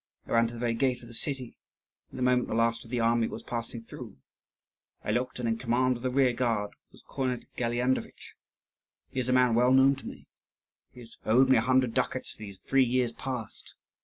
I 0.25 0.31
ran 0.31 0.47
to 0.47 0.53
the 0.55 0.59
very 0.59 0.73
gate 0.73 1.03
of 1.03 1.07
the 1.07 1.13
city, 1.13 1.59
at 2.09 2.15
the 2.15 2.23
moment 2.23 2.47
when 2.47 2.57
the 2.57 2.63
last 2.63 2.83
of 2.83 2.89
the 2.89 2.99
army 2.99 3.27
was 3.27 3.43
passing 3.43 3.83
through. 3.83 4.17
I 5.03 5.11
looked, 5.11 5.37
and 5.37 5.47
in 5.47 5.59
command 5.59 5.95
of 5.97 6.01
the 6.01 6.09
rearguard 6.09 6.71
was 6.91 7.03
Cornet 7.03 7.45
Galyandovitch. 7.55 8.33
He 9.11 9.19
is 9.19 9.29
a 9.29 9.33
man 9.33 9.53
well 9.53 9.71
known 9.71 9.95
to 9.97 10.07
me; 10.07 10.27
he 10.91 11.01
has 11.01 11.19
owed 11.23 11.49
me 11.49 11.57
a 11.57 11.61
hundred 11.61 11.93
ducats 11.93 12.35
these 12.35 12.57
three 12.57 12.83
years 12.83 13.11
past. 13.11 13.75